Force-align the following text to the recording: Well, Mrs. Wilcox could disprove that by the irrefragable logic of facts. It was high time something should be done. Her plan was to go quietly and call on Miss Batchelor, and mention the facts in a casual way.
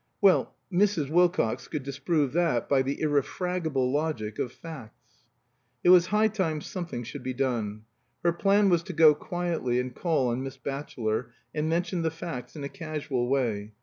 Well, 0.19 0.55
Mrs. 0.73 1.11
Wilcox 1.11 1.67
could 1.67 1.83
disprove 1.83 2.33
that 2.33 2.67
by 2.67 2.81
the 2.81 2.99
irrefragable 3.03 3.91
logic 3.91 4.39
of 4.39 4.51
facts. 4.51 5.05
It 5.83 5.89
was 5.89 6.07
high 6.07 6.27
time 6.29 6.59
something 6.61 7.03
should 7.03 7.21
be 7.21 7.35
done. 7.35 7.83
Her 8.23 8.33
plan 8.33 8.69
was 8.69 8.81
to 8.85 8.93
go 8.93 9.13
quietly 9.13 9.79
and 9.79 9.93
call 9.93 10.29
on 10.29 10.41
Miss 10.41 10.57
Batchelor, 10.57 11.31
and 11.53 11.69
mention 11.69 12.01
the 12.01 12.09
facts 12.09 12.55
in 12.55 12.63
a 12.63 12.67
casual 12.67 13.27
way. 13.29 13.73